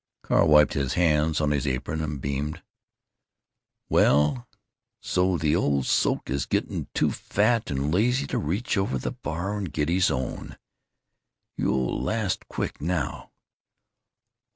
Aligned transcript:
Carl 0.23 0.47
wiped 0.47 0.73
his 0.73 0.95
hands 0.95 1.39
on 1.39 1.51
his 1.51 1.67
apron 1.67 2.01
and 2.01 2.19
beamed: 2.19 2.63
"Well, 3.87 4.47
so 4.99 5.37
the 5.37 5.55
old 5.55 5.85
soak 5.85 6.27
is 6.27 6.47
getting 6.47 6.87
too 6.95 7.11
fat 7.11 7.69
and 7.69 7.93
lazy 7.93 8.25
to 8.25 8.39
reach 8.39 8.79
over 8.79 8.95
on 8.95 9.01
the 9.01 9.11
bar 9.11 9.55
and 9.59 9.71
get 9.71 9.89
his 9.89 10.09
own! 10.09 10.57
You'll 11.55 12.01
last 12.01 12.47
quick 12.47 12.81
now!" 12.81 13.29